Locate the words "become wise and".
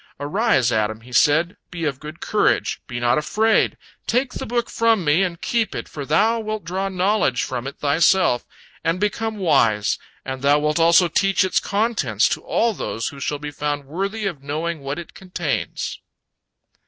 8.99-10.41